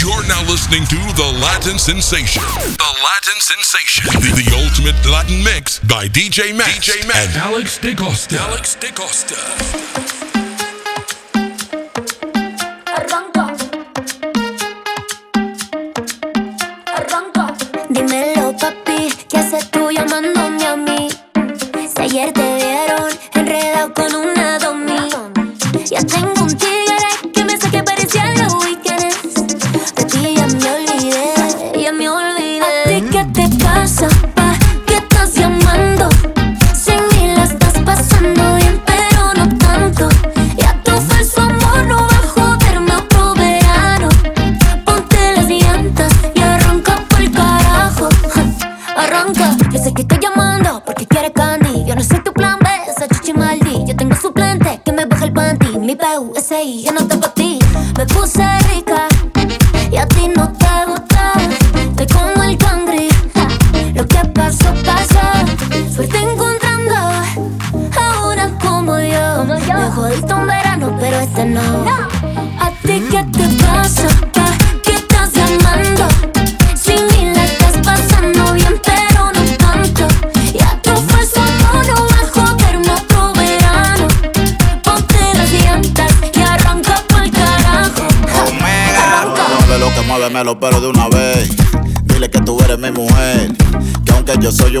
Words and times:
You're 0.00 0.26
now 0.28 0.40
listening 0.48 0.86
to 0.86 0.96
The 1.14 1.38
Latin 1.42 1.78
Sensation. 1.78 2.42
The 2.42 2.94
Latin 3.04 3.38
Sensation. 3.38 4.04
The, 4.06 4.32
the 4.32 4.56
ultimate 4.56 4.96
Latin 5.12 5.44
mix 5.44 5.78
by 5.80 6.08
DJ 6.08 6.56
Max, 6.56 6.88
DJ 6.88 7.06
Max. 7.06 7.26
and 7.26 7.36
Alex 7.36 7.78
DeCosta. 7.78 8.38
Alex 8.38 8.76
DeCosta. 8.80 10.09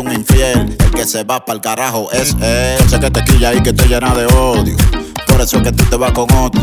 un 0.00 0.12
infiel. 0.12 0.76
El 0.78 0.90
que 0.90 1.06
se 1.06 1.24
va 1.24 1.44
pa'l 1.44 1.60
carajo 1.60 2.10
es 2.12 2.34
él. 2.40 2.88
Sé 2.88 2.98
que 3.00 3.10
te 3.10 3.22
quilla 3.24 3.54
y 3.54 3.62
que 3.62 3.72
te 3.72 3.86
llena 3.86 4.14
de 4.14 4.26
odio. 4.26 4.76
Por 5.26 5.40
eso 5.40 5.58
es 5.58 5.62
que 5.62 5.72
tú 5.72 5.84
te 5.84 5.96
vas 5.96 6.12
con 6.12 6.30
otro. 6.34 6.62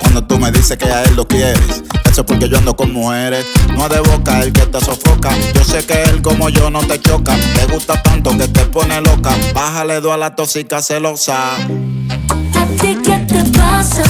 Cuando 0.00 0.24
tú 0.24 0.38
me 0.38 0.52
dices 0.52 0.76
que 0.76 0.86
a 0.86 1.02
él 1.02 1.16
lo 1.16 1.26
quieres, 1.26 1.82
eso 2.10 2.20
es 2.20 2.26
porque 2.26 2.48
yo 2.48 2.58
ando 2.58 2.76
con 2.76 2.92
mujeres. 2.92 3.44
No 3.74 3.86
es 3.86 3.90
de 3.90 4.00
boca 4.00 4.42
el 4.42 4.52
que 4.52 4.66
te 4.66 4.80
sofoca. 4.80 5.30
Yo 5.54 5.64
sé 5.64 5.84
que 5.84 6.02
él 6.04 6.22
como 6.22 6.48
yo 6.48 6.70
no 6.70 6.80
te 6.80 7.00
choca. 7.00 7.36
Te 7.54 7.66
gusta 7.72 8.00
tanto 8.02 8.36
que 8.36 8.48
te 8.48 8.64
pone 8.66 9.00
loca. 9.00 9.30
Bájale 9.54 10.00
dos 10.00 10.12
a 10.12 10.16
la 10.16 10.34
tóxica 10.34 10.82
celosa. 10.82 11.54
¿A 11.56 12.66
ti 12.80 12.96
qué 13.04 13.18
te 13.26 13.44
pasa? 13.58 14.02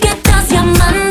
¿Qué 0.00 0.08
estás 0.08 0.48
llamando? 0.50 1.05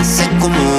Tú 0.00 0.06
lo 0.06 0.08
haces 0.08 0.28
como 0.40 0.69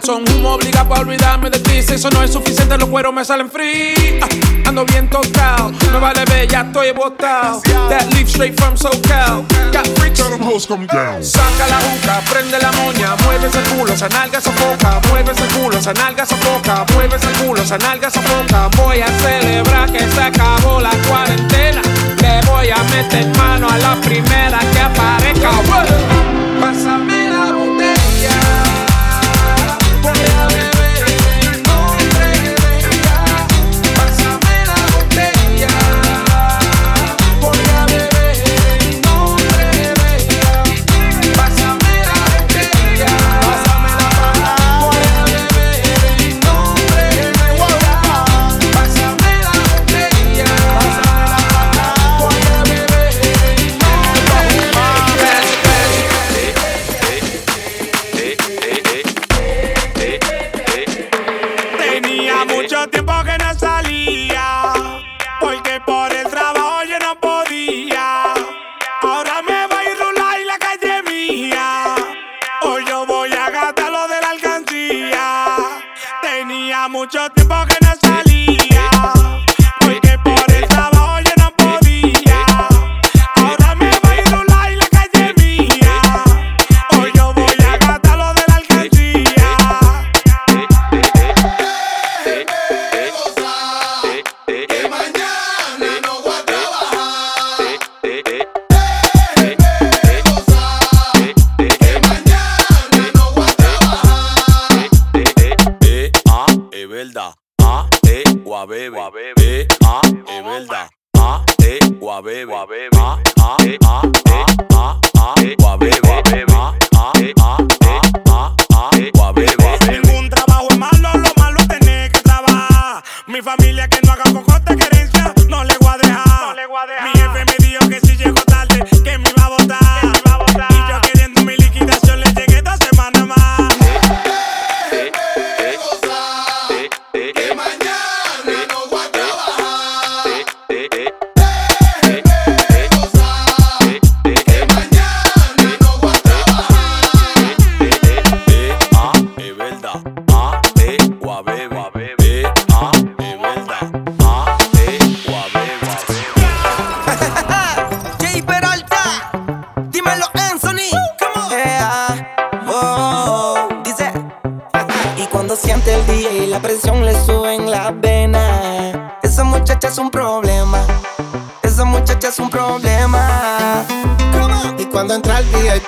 Son 0.00 0.24
humo 0.26 0.54
obliga 0.54 0.88
para 0.88 1.02
olvidarme 1.02 1.50
de 1.50 1.58
ti. 1.58 1.82
Si 1.82 1.94
eso 1.94 2.08
no 2.08 2.22
es 2.22 2.32
suficiente, 2.32 2.78
los 2.78 2.88
cueros 2.88 3.12
me 3.12 3.24
salen 3.26 3.50
free. 3.50 4.20
Ah, 4.22 4.68
ando 4.68 4.86
bien 4.86 5.08
tocado, 5.10 5.70
me 5.92 5.98
vale 5.98 6.24
ver, 6.24 6.48
ya 6.48 6.62
estoy 6.62 6.92
botado. 6.92 7.60
That 7.90 8.10
leaf 8.14 8.26
straight 8.28 8.58
from 8.58 8.74
SoCal. 8.74 9.44
Got 9.70 9.86
freaks, 9.98 10.18
tell 10.18 10.30
them 10.30 10.40
hoes 10.40 10.66
come 10.66 10.86
down. 10.86 11.22
Saca 11.22 11.66
la 11.68 11.76
boca, 11.76 12.22
prende 12.32 12.58
la 12.58 12.72
moña, 12.72 13.14
mueve 13.22 13.48
ese 13.48 13.60
culo, 13.74 13.92
esa 13.92 14.08
nalga 14.08 14.40
sofoca. 14.40 14.98
Mueve 15.10 15.32
ese 15.32 15.46
culo, 15.58 15.76
esa 15.76 15.92
nalga 15.92 16.24
sofoca. 16.24 16.86
Mueve 16.94 17.16
ese 17.16 17.28
culo, 17.44 17.60
esa 17.60 17.76
nalga 17.76 18.10
sofoca. 18.10 18.68
Voy 18.78 19.02
a 19.02 19.08
celebrar 19.08 19.92
que 19.92 20.08
se 20.10 20.22
acabó 20.22 20.80
la 20.80 20.92
cuarentena. 21.06 21.82
Le 22.22 22.40
voy 22.50 22.70
a 22.70 22.82
meter 22.84 23.26
mano 23.36 23.68
a 23.68 23.76
la 23.76 23.94
primera 24.00 24.58
que 24.72 24.80
aparezca. 24.80 25.50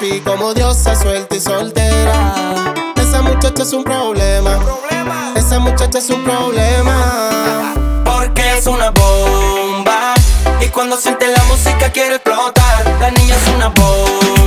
papi, 0.04 0.20
como 0.20 0.54
diosa 0.54 0.94
suelta 0.94 1.36
y 1.36 1.40
soltera. 1.40 2.34
Esa 2.96 3.22
muchacha 3.22 3.62
es 3.62 3.72
un 3.72 3.84
problema. 3.84 4.58
Esa 5.36 5.58
muchacha 5.58 5.98
es 5.98 6.10
un 6.10 6.22
problema. 6.24 7.74
Porque 8.04 8.58
es 8.58 8.66
una 8.66 8.90
bomba. 8.90 10.14
Y 10.60 10.68
cuando 10.68 10.96
siente 10.96 11.26
la 11.28 11.42
música 11.44 11.90
quiere 11.92 12.16
explotar. 12.16 12.84
La 13.00 13.10
niña 13.10 13.34
es 13.34 13.54
una 13.54 13.68
bomba 13.68 14.43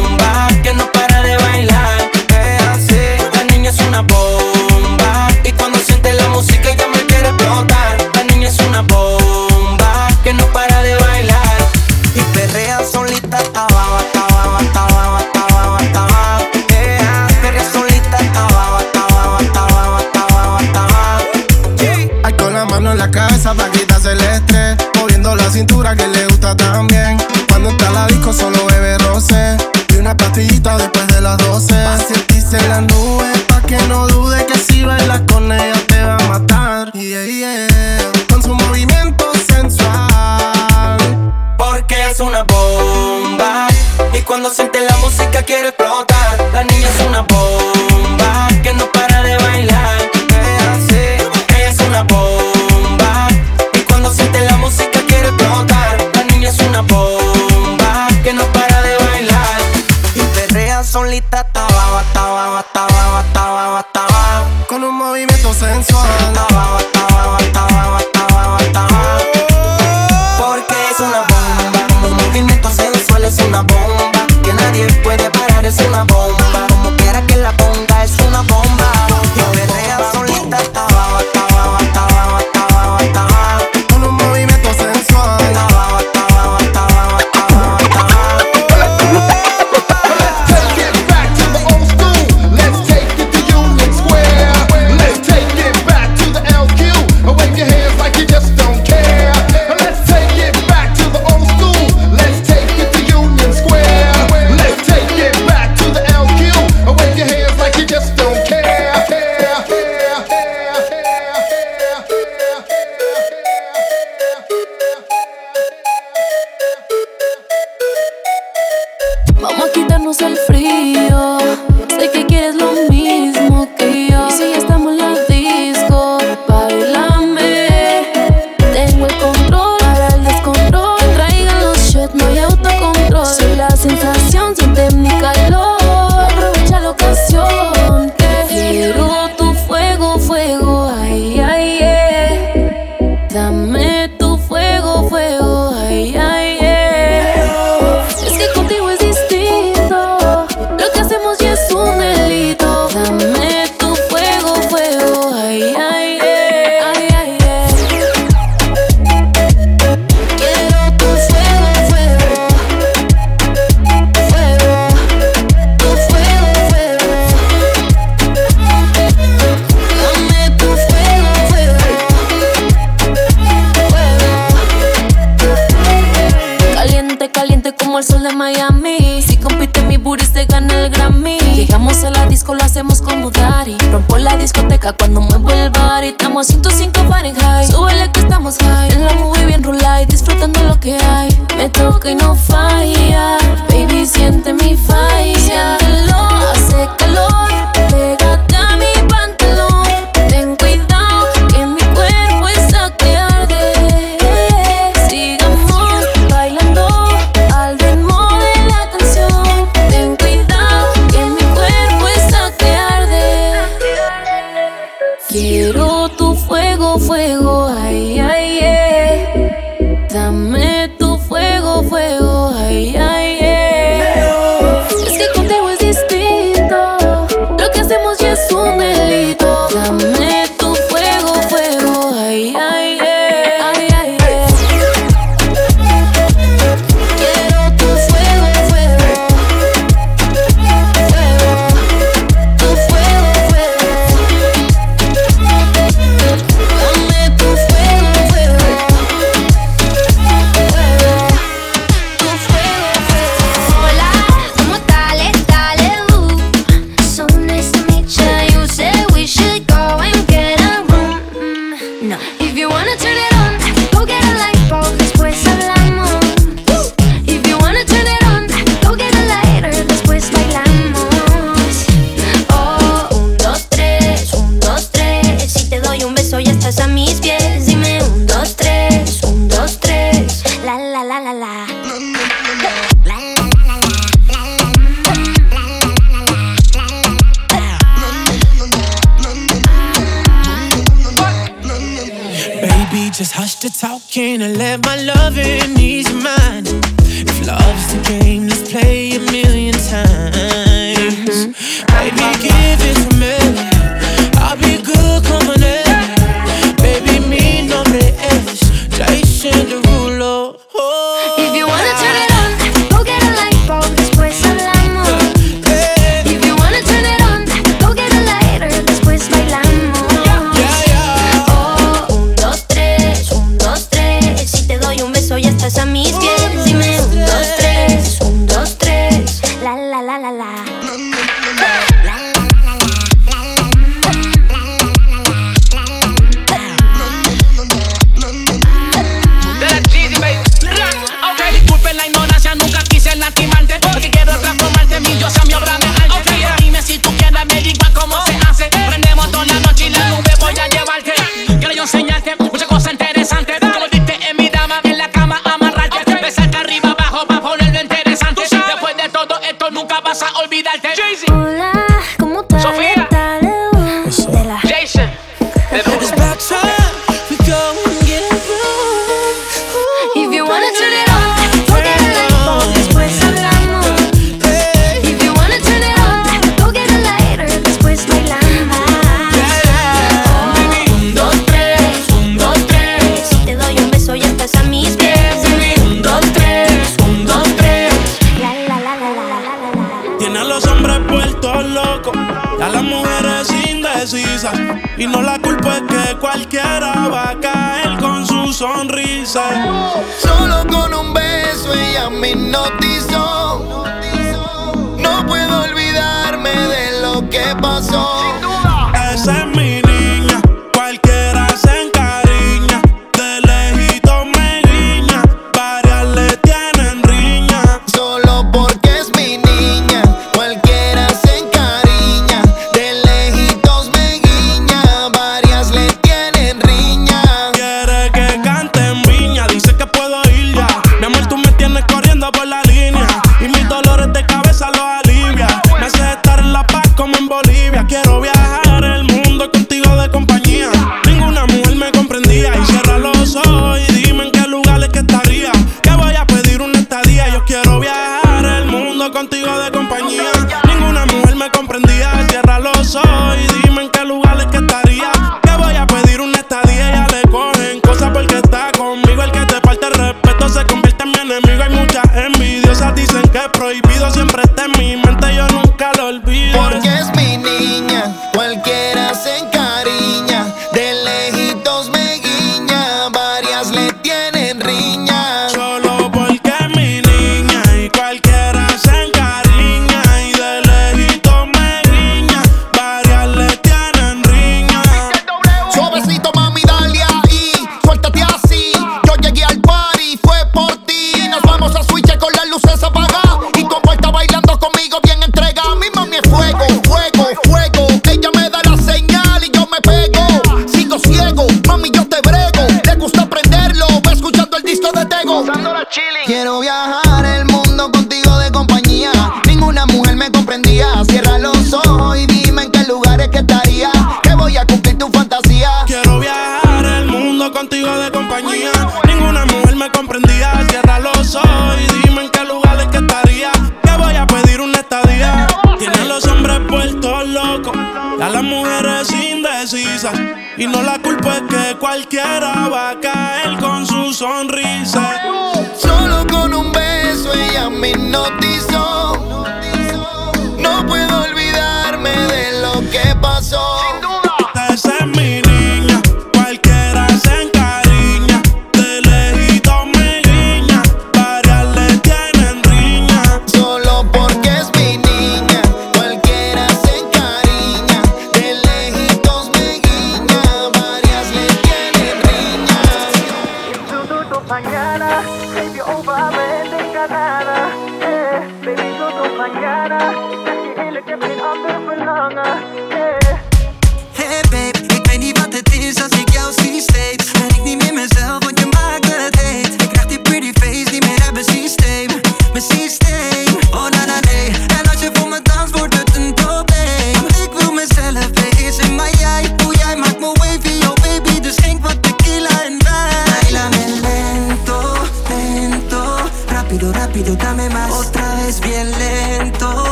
prohibido. 463.45 464.09
Siempre 464.11 464.46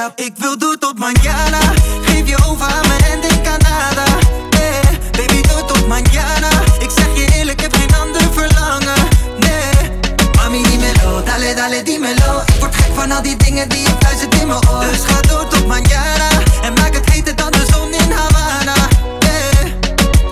Ik 0.00 0.32
wil 0.36 0.58
door 0.58 0.78
tot 0.78 0.98
mañana. 0.98 1.58
Geef 2.02 2.28
je 2.28 2.36
over 2.48 2.66
aan 2.66 2.88
mijn 2.88 3.02
hand 3.04 3.24
in 3.32 3.42
Canada. 3.42 4.04
Eh, 4.50 4.96
baby, 5.10 5.40
door 5.48 5.64
tot 5.64 5.86
mañana. 5.86 6.48
Ik 6.78 6.90
zeg 6.96 7.06
je 7.14 7.34
eerlijk, 7.34 7.60
heb 7.60 7.74
geen 7.74 7.94
ander 8.00 8.22
verlangen. 8.32 9.08
Nee, 9.36 9.90
mami, 10.36 10.62
dímelo, 10.62 11.22
dale, 11.22 11.54
dale, 11.54 11.82
dímelo. 11.82 12.42
Ik 12.46 12.54
word 12.58 12.74
gek 12.74 12.94
van 12.94 13.10
al 13.12 13.22
die 13.22 13.36
dingen 13.36 13.68
die 13.68 13.80
je 13.80 13.94
fluistert 13.98 14.34
in 14.34 14.46
mijn 14.46 14.68
oor. 14.68 14.80
Dus 14.80 15.00
ga 15.04 15.20
door 15.20 15.48
tot 15.48 15.66
mañana. 15.66 16.28
En 16.62 16.72
maak 16.72 16.94
het 16.94 17.10
heter 17.12 17.36
dan 17.36 17.50
de 17.50 17.66
zon 17.72 17.92
in 17.92 18.10
Havana. 18.10 18.74
Eh. 19.18 19.66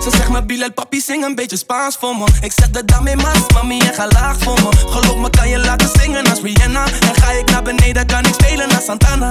Ze 0.03 0.09
zegt 0.09 0.29
me 0.29 0.43
Bilal, 0.43 0.71
papi, 0.71 1.01
zing 1.01 1.23
een 1.23 1.35
beetje 1.35 1.57
Spaans 1.57 1.95
voor 1.99 2.15
me. 2.17 2.25
Ik 2.41 2.51
zeg 2.55 2.69
de 2.69 2.85
dame 2.85 3.15
mas, 3.15 3.39
mami, 3.53 3.79
en 3.79 3.93
ga 3.93 4.07
laag 4.07 4.35
voor 4.39 4.59
me. 4.61 4.69
Geloof 4.89 5.17
me, 5.17 5.29
kan 5.29 5.49
je 5.49 5.57
laten 5.57 5.89
zingen 6.01 6.29
als 6.29 6.41
Rihanna. 6.41 6.85
En 6.85 7.15
ga 7.21 7.31
ik 7.31 7.51
naar 7.51 7.63
beneden, 7.63 8.05
kan 8.05 8.25
ik 8.25 8.33
spelen 8.33 8.69
als 8.75 8.85
Santana. 8.85 9.29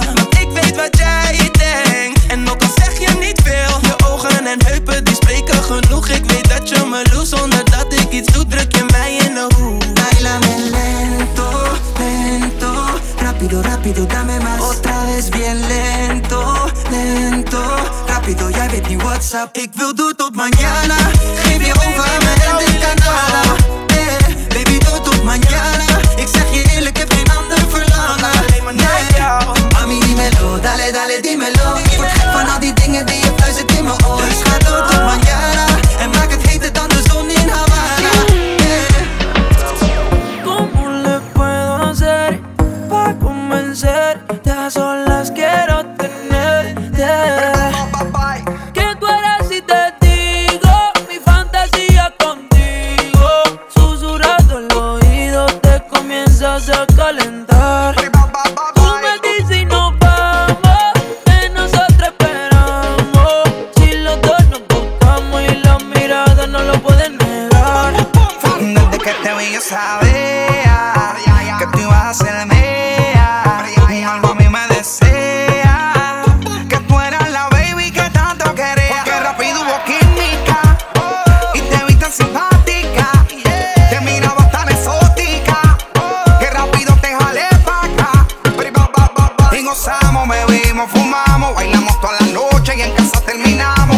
Fumamos, 90.87 91.53
bailamos 91.55 91.99
toda 91.99 92.13
la 92.19 92.27
noche 92.27 92.73
y 92.77 92.81
en 92.81 92.91
casa 92.93 93.19
terminamos. 93.21 93.97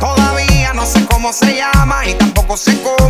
Todavía 0.00 0.72
no 0.72 0.84
sé 0.84 1.04
cómo 1.06 1.32
se 1.32 1.56
llama 1.56 2.06
y 2.06 2.14
tampoco 2.14 2.56
sé 2.56 2.82
cómo 2.82 3.05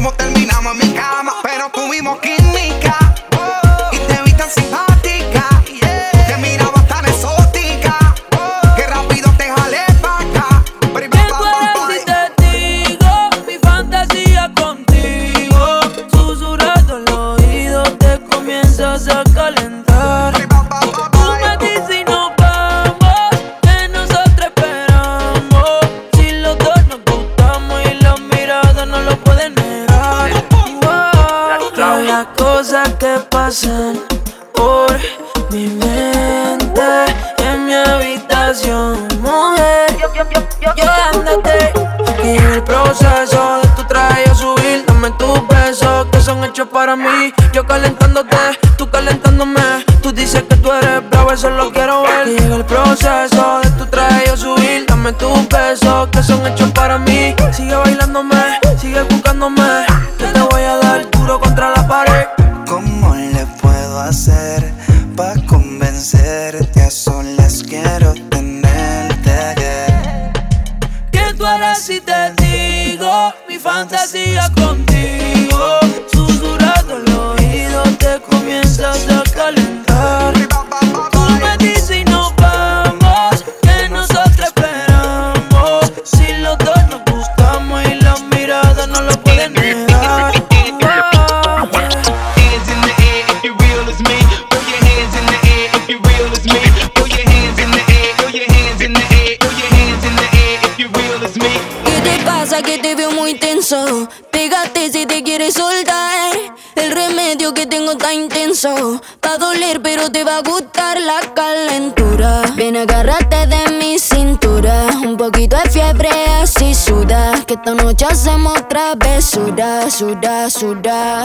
hacemos 119.14 119.54
travesura, 119.54 119.90
suda, 119.90 120.50
suda. 120.50 121.24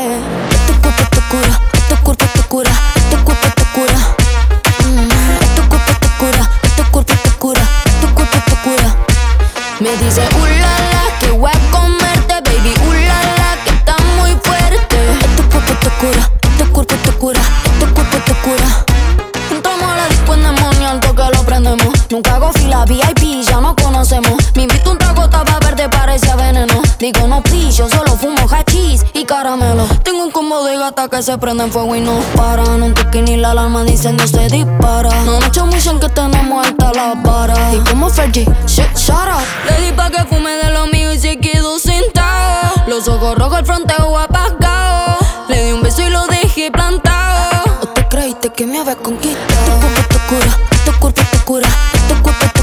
Tu 0.68 0.74
cuerpo 0.82 1.04
te 1.12 1.22
cura, 1.30 1.60
tu 1.90 1.96
cuerpo 2.04 2.26
te 2.34 2.42
cura, 2.48 2.72
tu 3.10 3.18
cuerpo 3.24 3.48
te 3.56 3.64
cura. 3.74 4.00
Mm, 4.86 5.56
Tu 5.56 5.70
cuerpo 5.70 5.92
te 6.00 6.08
cura, 6.18 6.50
tu 6.76 6.84
cuerpo 6.92 7.14
te 7.24 7.30
cura, 7.40 7.62
tu 8.02 8.08
cuerpo 8.14 8.38
te 8.46 8.56
cura. 8.64 8.96
Me 9.80 9.90
dice, 9.98 10.22
ulala, 10.42 11.04
que 11.20 11.32
voy 11.32 11.52
a 11.52 11.72
comerte, 11.72 12.34
baby, 12.46 12.74
ulala, 12.88 13.58
que 13.66 13.72
está 13.72 13.96
muy 14.18 14.32
fuerte. 14.44 14.98
Tu 15.36 15.44
cuerpo 15.50 15.74
te 15.82 15.90
cura, 16.00 16.30
tu 16.58 16.72
cuerpo 16.72 16.96
te 16.96 17.12
cura, 17.14 17.42
tu 17.80 17.94
cuerpo 17.94 18.18
te 18.26 18.34
cura. 18.44 18.86
Entramos 19.50 19.92
a 19.92 19.96
la 19.98 20.08
disco 20.08 20.34
endemonial, 20.34 21.00
que 21.00 21.38
lo 21.38 21.44
prendemos. 21.44 21.94
Nunca 22.10 22.36
hago 22.36 22.52
fila 22.54 22.86
VIP, 22.86 23.44
ya 23.44 23.60
nos 23.60 23.76
conocemos. 23.76 24.34
Me 24.56 24.64
Digo 27.02 27.26
no 27.28 27.42
please, 27.42 27.72
yo 27.72 27.90
solo 27.90 28.16
fumo 28.16 28.48
hachís 28.48 29.04
y 29.16 29.26
caramelo. 29.26 29.88
Tengo 30.04 30.24
un 30.24 30.30
combo 30.30 30.64
de 30.64 30.78
gata 30.78 31.08
que 31.08 31.24
se 31.24 31.36
prende 31.40 31.64
en 31.64 31.72
fuego 31.72 31.96
y 31.96 32.00
no 32.00 32.14
paran. 32.36 32.84
Un 32.84 32.94
toque 32.94 33.24
ni 33.24 33.38
la 33.38 33.52
alarma 33.52 33.84
dicen 33.84 34.18
no 34.18 34.28
se 34.28 34.48
dispara 34.50 35.10
Anoche 35.10 35.64
me 35.64 35.74
dicen 35.74 36.00
que 36.00 36.10
tenemos 36.10 36.64
alta 36.64 36.92
la 36.94 37.16
vara. 37.16 37.56
Y 37.74 37.80
como 37.90 38.08
Fergie, 38.08 38.46
shit, 38.68 38.96
shut 38.96 39.18
Le 39.68 39.84
di 39.84 39.92
pa' 39.94 40.12
que 40.12 40.24
fume 40.26 40.52
de 40.52 40.70
lo 40.70 40.86
mío 40.86 41.12
y 41.12 41.18
se 41.18 41.40
quedó 41.40 41.80
sentado. 41.80 42.84
Los 42.86 43.08
ojos 43.08 43.36
rojos, 43.36 43.58
el 43.58 43.66
fronteo 43.66 44.20
apagado. 44.20 45.18
Le 45.50 45.66
di 45.66 45.72
un 45.72 45.82
beso 45.82 46.04
y 46.04 46.10
lo 46.12 46.28
dejé 46.28 46.70
plantado. 46.70 47.64
¿O 47.82 47.88
te 47.88 48.08
creíste 48.10 48.50
que 48.50 48.68
me 48.68 48.78
habías 48.78 48.98
conquistado? 48.98 49.40
Tu 49.66 49.80
cuerpo 49.80 50.02
te 50.08 50.20
cura, 50.28 50.58
tu 50.86 51.00
cuerpo 51.00 51.22
te 51.32 51.38
cura, 51.46 51.70
tu 52.08 52.22
cuerpo 52.22 52.46
te 52.54 52.61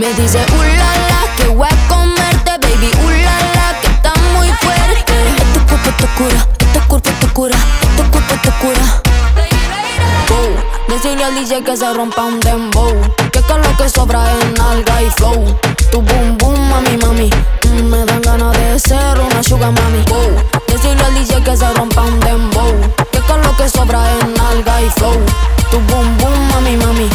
Me 0.00 0.14
dice, 0.14 0.38
uh 0.38 0.62
la 0.78 1.36
que 1.36 1.48
voy 1.48 1.68
a 1.68 1.88
comerte, 1.88 2.52
baby, 2.62 2.90
uh 3.04 3.10
la 3.10 3.78
que 3.82 3.88
está 3.88 4.14
muy 4.32 4.48
fuerte. 4.48 5.12
Tu 5.52 5.60
cuerpo 5.66 5.90
te 5.98 6.06
cura, 6.16 6.46
este 6.58 6.80
cuerpo 6.88 7.10
te 7.20 7.26
cura, 7.34 7.56
tu 7.98 8.10
cuerpo 8.10 8.34
te 8.42 8.50
cura. 8.62 9.02
Decirle 10.88 11.22
al 11.22 11.34
DJ 11.34 11.62
que 11.62 11.76
se 11.76 11.92
rompa 11.92 12.22
un 12.22 12.40
dembow. 12.40 12.94
Que 13.30 13.42
con 13.42 13.60
lo 13.60 13.76
que 13.76 13.90
sobra 13.90 14.24
es 14.38 14.60
alga 14.60 15.02
y 15.02 15.10
flow. 15.10 15.44
Tu 15.92 16.00
boom 16.00 16.38
boom, 16.38 16.70
mami, 16.70 16.96
mami. 16.96 17.30
Me 17.84 18.02
dan 18.06 18.22
ganas 18.22 18.56
de 18.56 18.80
ser 18.80 19.20
una 19.20 19.42
sugar 19.42 19.70
mami. 19.72 20.02
Wow. 20.08 20.34
Decirle 20.66 21.04
al 21.04 21.14
DJ 21.14 21.42
que 21.42 21.54
se 21.54 21.70
rompa 21.74 22.00
un 22.00 22.18
dembow. 22.20 22.74
Que 23.12 23.20
con 23.20 23.42
lo 23.42 23.54
que 23.54 23.68
sobra 23.68 24.00
es 24.16 24.40
alga 24.40 24.80
y 24.80 24.88
flow. 24.88 25.20
Tu 25.70 25.78
boom 25.78 26.16
boom, 26.16 26.48
mami, 26.48 26.76
mami. 26.78 27.10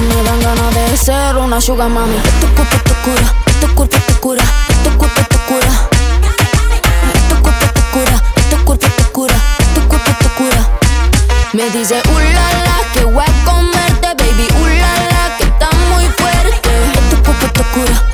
Me 0.00 0.22
dan 0.22 0.40
ganas 0.40 0.74
de 0.74 0.96
ser 0.96 1.36
una 1.36 1.60
sugar 1.60 1.88
mami. 1.88 2.16
Tu 2.40 2.46
cuerpo 2.54 2.76
te 2.84 2.94
cura, 3.04 3.34
tu 3.60 3.74
cuerpo 3.74 3.96
te 4.06 4.12
cura, 4.14 4.44
tu 4.84 4.90
cuerpo 4.96 5.20
te 5.28 5.38
cura. 5.48 5.72
Tu 7.28 7.34
cuerpo 7.42 7.66
te 7.74 7.82
cura, 7.92 8.22
tu 8.50 8.64
cuerpo 8.64 8.86
te 8.96 9.02
cura, 9.12 9.34
tu 9.74 9.88
cuerpo 9.88 10.10
te 10.20 10.28
cura. 10.38 10.68
Me 11.52 11.70
dice, 11.70 12.00
uh 12.08 12.18
la 12.18 12.92
que 12.92 13.04
voy 13.04 13.24
a 13.24 13.44
comerte, 13.44 14.08
baby, 14.18 14.46
uh 14.60 14.68
la 14.68 15.36
que 15.36 15.44
está 15.44 15.68
muy 15.90 16.04
fuerte. 16.18 16.70
Tu 17.10 17.22
cuerpo 17.22 17.46
te 17.52 17.62
cura. 17.74 18.07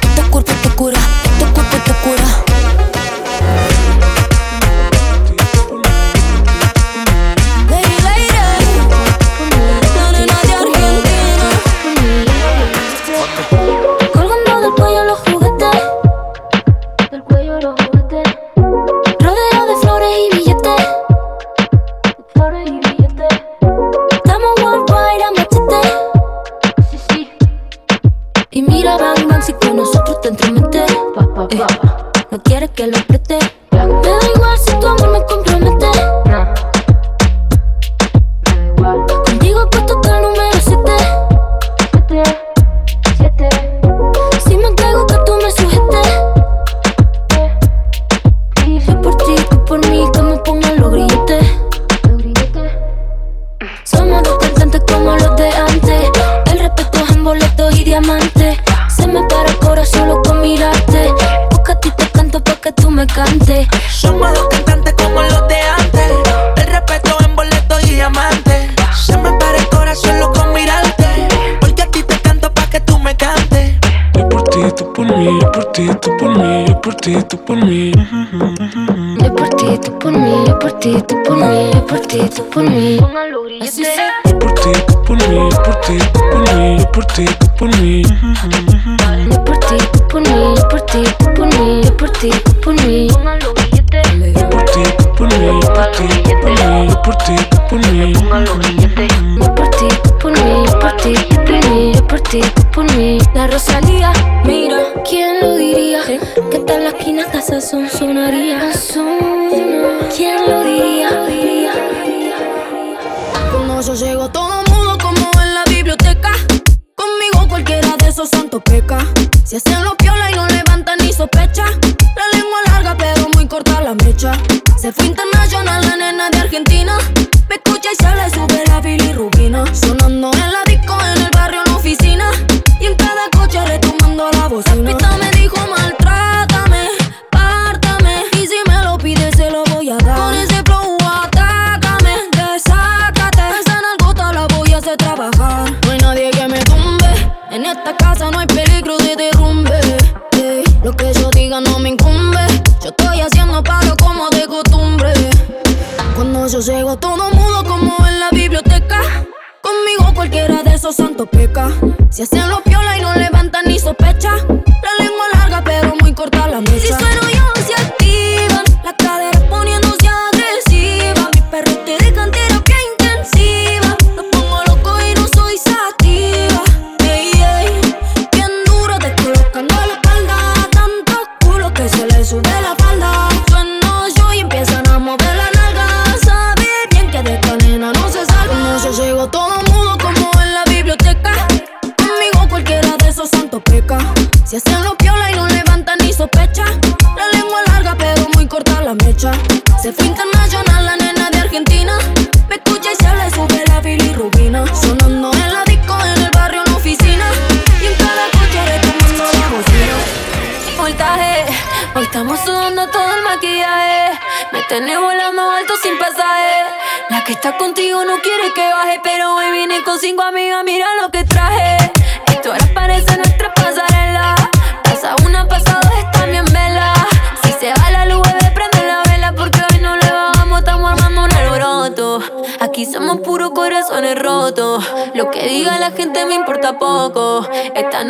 Si 162.15 162.23
hacemos 162.23 162.53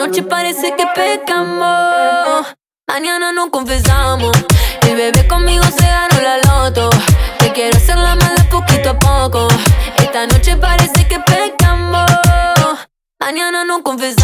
noche 0.07 0.23
parece 0.23 0.75
que 0.77 0.87
pecamos. 0.95 2.47
Mañana 2.87 3.33
nos 3.33 3.49
confesamos. 3.49 4.37
El 4.83 4.97
bebé 4.97 5.27
conmigo 5.27 5.65
se 5.65 5.87
ganó 5.87 6.21
la 6.21 6.37
loto. 6.47 6.91
Te 7.39 7.51
quiero 7.53 7.77
hacer 7.77 7.97
la 7.97 8.15
mala 8.15 8.47
poquito 8.51 8.91
a 8.91 8.99
poco. 8.99 9.49
Esta 9.97 10.27
noche 10.27 10.57
parece 10.57 11.09
que 11.09 11.19
pecamos. 11.21 12.11
Mañana 13.19 13.65
nos 13.65 13.81
confesamos. 13.81 14.24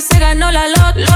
Se 0.00 0.18
ganó 0.18 0.50
la 0.50 0.68
loto. 0.68 1.12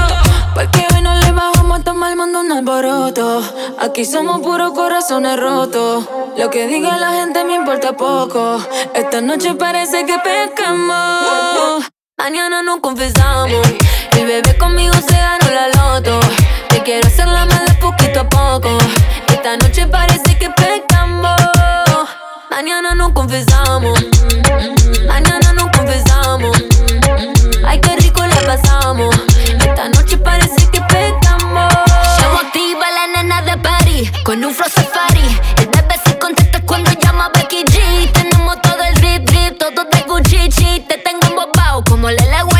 Porque 0.53 0.85
hoy 0.93 1.01
no 1.01 1.15
le 1.15 1.31
bajamos 1.31 1.79
a 1.79 1.83
tomar 1.83 2.11
el 2.11 2.17
mundo 2.17 2.41
un 2.41 2.51
alboroto. 2.51 3.41
Aquí 3.79 4.05
somos 4.05 4.41
puros 4.41 4.73
corazones 4.73 5.39
rotos. 5.39 6.05
Lo 6.37 6.49
que 6.49 6.67
diga 6.67 6.97
la 6.97 7.13
gente 7.13 7.43
me 7.45 7.55
importa 7.55 7.93
poco. 7.93 8.59
Esta 8.93 9.21
noche 9.21 9.53
parece 9.55 10.05
que 10.05 10.17
pescamos. 10.19 11.85
Mañana 12.17 12.61
no 12.61 12.81
confesamos. 12.81 13.67
El 14.11 14.25
bebé 14.25 14.57
conmigo 14.57 14.93
se 14.95 15.15
ganó 15.15 15.47
la 15.53 15.67
loto. 15.69 16.19
Te 16.69 16.83
quiero 16.83 17.07
hacer 17.07 17.27
la 17.27 17.45
mala 17.45 17.77
poquito 17.79 18.21
a 18.21 18.29
poco. 18.29 18.77
Esta 19.27 19.57
noche 19.57 19.87
parece 19.87 20.37
que 20.37 20.49
pescamos. 20.49 21.39
Mañana 22.49 22.95
no 22.95 23.13
confesamos. 23.13 23.99
Mañana 25.07 25.53
no 25.53 25.71
confesamos. 25.71 26.62
Pasamos. 28.45 29.15
Esta 29.59 29.89
noche 29.89 30.17
parece 30.17 30.69
que 30.71 30.81
pecamos. 30.81 31.73
Llamo 32.19 32.39
activa 32.39 32.85
la 32.91 33.07
nena 33.15 33.41
de 33.41 33.57
París 33.57 34.11
con 34.23 34.43
un 34.43 34.53
flow 34.53 34.69
safari. 34.69 35.39
El 35.57 35.67
bebé 35.67 35.95
se 36.05 36.17
contesta 36.17 36.61
cuando 36.61 36.91
llama 36.91 37.29
Becky 37.33 37.63
G. 37.65 38.11
Tenemos 38.11 38.61
todo 38.61 38.83
el 38.83 38.95
drip 38.95 39.23
drip, 39.23 39.57
todo 39.57 39.83
de 39.85 40.01
Gucci. 40.01 40.79
Te 40.87 40.97
tengo 40.97 41.25
embobado 41.27 41.83
como 41.85 42.09
Lele 42.09 42.43
Guayna 42.43 42.52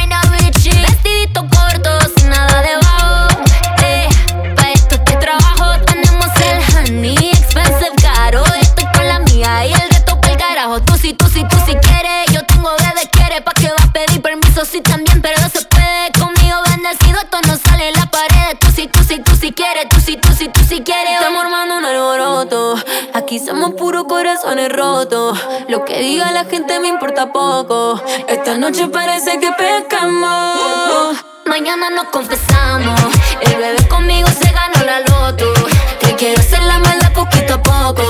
no 17.42 17.58
sale 17.58 17.90
en 17.90 17.94
la 17.96 18.06
pared. 18.06 18.58
Tú 18.60 18.68
sí, 18.76 18.88
tú 18.88 19.00
sí, 19.08 19.20
tú 19.20 19.36
sí 19.36 19.52
quieres. 19.52 19.90
Tú 19.90 20.00
sí, 20.00 20.18
tú 20.18 20.30
sí, 20.38 20.48
tú 20.50 20.62
sí 20.68 20.82
quieres. 20.84 21.14
Estamos 21.14 21.44
armando 21.44 21.78
un 21.78 21.86
alboroto. 21.86 22.76
Aquí 23.14 23.40
somos 23.40 23.72
puros 23.72 24.06
corazones 24.06 24.72
rotos. 24.72 25.40
Lo 25.68 25.84
que 25.86 26.00
diga 26.00 26.32
la 26.32 26.46
gente 26.46 26.80
me 26.80 26.90
importa 26.90 27.32
poco. 27.32 28.02
Esta 28.28 28.58
noche 28.58 28.88
parece 28.88 29.40
que 29.40 29.52
pescamos. 29.52 31.18
Mañana 31.46 31.90
nos 31.90 32.06
confesamos. 32.06 33.00
El 33.42 33.56
bebé 33.58 33.88
conmigo 33.88 34.28
se 34.30 34.52
ganó 34.52 34.86
la 34.86 35.00
loto. 35.00 35.54
Te 36.00 36.16
quiero 36.16 36.40
hacer 36.40 36.62
la 36.64 36.80
mala 36.80 37.12
poquito 37.14 37.56
a 37.56 37.62
poco. 37.62 38.04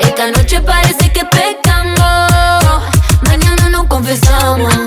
Esta 0.00 0.30
noche 0.30 0.60
parece 0.60 1.12
que 1.12 1.24
pecamos. 1.24 2.82
Mañana 3.22 3.68
nos 3.70 3.84
confesamos. 3.86 4.83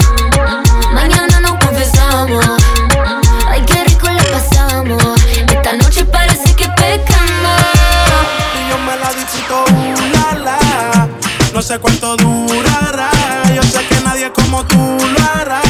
Sé 11.68 11.80
cuánto 11.80 12.16
durará. 12.16 13.12
Yo 13.54 13.62
sé 13.62 13.86
que 13.90 14.00
nadie 14.00 14.32
como 14.32 14.64
tú 14.64 14.78
lo 14.78 15.20
hará. 15.36 15.62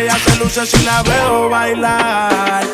Ella 0.00 0.16
se 0.24 0.36
luce 0.36 0.64
si 0.64 0.82
la 0.82 1.02
veo 1.02 1.50
bailar. 1.50 2.64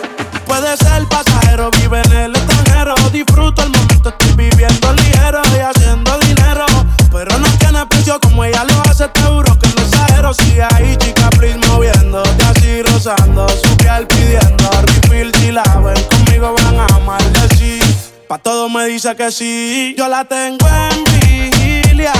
Puede 0.47 0.77
ser 0.77 1.05
pasajero, 1.09 1.73
vive 1.73 2.01
en 2.05 2.13
el 2.13 2.37
extranjero. 2.37 2.95
Disfruto 3.13 3.65
el 3.65 3.71
momento, 3.71 4.11
estoy 4.11 4.33
viviendo 4.35 4.93
ligero 4.93 5.43
y 5.57 5.59
haciendo 5.59 6.19
dinero. 6.21 6.67
Pero 7.11 7.37
no 7.39 7.49
tiene 7.59 7.85
precio 7.87 8.21
como 8.21 8.45
ella 8.45 8.63
lo 8.63 8.81
hace, 8.89 9.09
te 9.09 9.23
juro 9.23 9.59
que 9.59 9.69
no 9.75 9.83
exagero. 9.83 10.33
Si 10.35 10.61
hay 10.61 10.97
chica, 10.99 11.31
please 11.31 11.59
moviéndote 11.67 12.45
así, 12.45 12.83
rozando 12.83 13.49
su 13.49 13.77
piel, 13.79 14.07
pidiendo 14.07 14.71
refill. 14.83 15.33
Si 15.41 15.51
la 15.51 15.65
ven 15.85 16.01
conmigo, 16.05 16.55
van 16.63 16.79
a 16.79 16.99
maldecir. 17.01 17.83
Pa' 18.29 18.39
todo 18.39 18.69
me 18.69 18.85
dice 18.85 19.17
que 19.17 19.33
sí. 19.33 19.97
Yo 19.99 20.07
la 20.07 20.25
tengo 20.27 20.69
en 20.69 21.05
vigilia. 21.05 22.13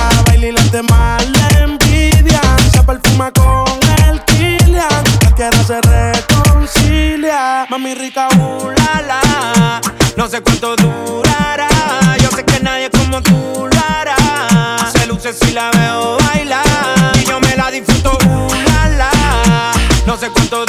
Mami 7.79 7.95
rica, 7.95 8.27
uh. 8.35 8.73
No 10.17 10.27
sé 10.27 10.41
cuánto 10.41 10.75
durará. 10.75 11.69
Yo 12.21 12.29
sé 12.29 12.43
que 12.43 12.59
nadie 12.59 12.89
como 12.89 13.21
tú 13.21 13.69
lo 13.71 13.79
hará. 13.87 14.17
Se 14.91 15.07
luce 15.07 15.31
si 15.31 15.53
la 15.53 15.71
veo 15.71 16.17
bailar. 16.27 17.15
Y 17.15 17.23
yo 17.23 17.39
me 17.39 17.55
la 17.55 17.71
disfruto, 17.71 18.17
uh. 18.27 18.49
No 20.05 20.17
sé 20.17 20.29
cuánto 20.29 20.65
durará. 20.65 20.68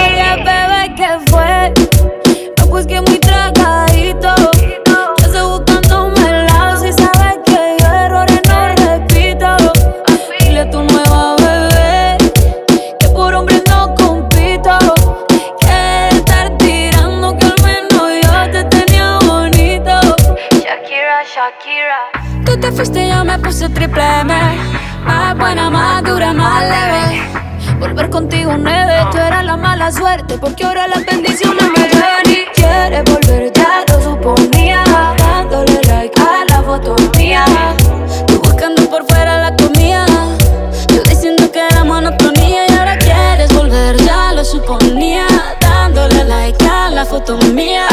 foto 47.11 47.37
mía. 47.53 47.87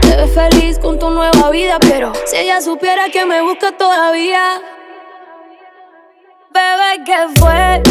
Te 0.00 0.16
ves 0.16 0.34
feliz 0.34 0.78
con 0.80 0.98
tu 0.98 1.10
nueva 1.10 1.50
vida, 1.50 1.78
pero 1.80 2.12
si 2.26 2.36
ella 2.36 2.60
supiera 2.60 3.08
que 3.08 3.24
me 3.24 3.40
busca 3.40 3.70
todavía. 3.70 4.60
Bebé, 6.50 7.04
¿qué 7.06 7.40
fue? 7.40 7.82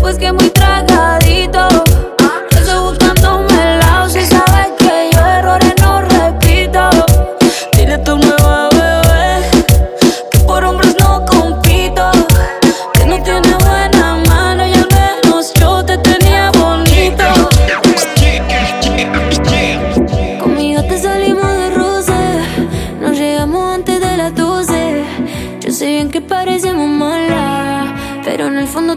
Pues 0.00 0.18
que 0.18 0.30
muy 0.30 0.50
tragadito 0.50 1.66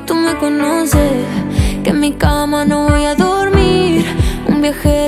tú 0.06 0.16
me 0.16 0.36
conoces. 0.38 1.26
Que 1.84 1.92
en 1.92 2.00
mi 2.00 2.14
cama 2.14 2.66
no 2.66 2.90
voy 2.90 3.06
a 3.06 3.16
dormir, 3.16 4.06
un 4.48 4.62
viajero 4.62 4.99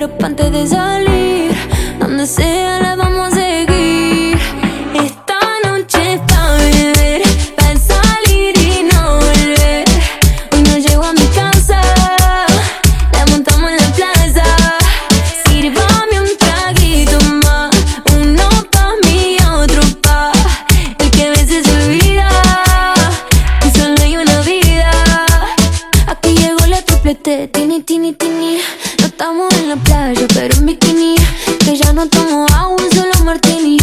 tini, 27.91 28.13
tini. 28.13 28.57
No 28.99 29.05
estamos 29.07 29.53
en 29.55 29.67
la 29.67 29.75
playa, 29.75 30.25
pero 30.33 30.53
en 30.55 30.65
bikini. 30.65 31.15
Que 31.59 31.75
ya 31.75 31.91
no 31.91 32.07
tomo 32.07 32.45
agua, 32.55 32.77
solo 32.93 33.11
martini. 33.25 33.77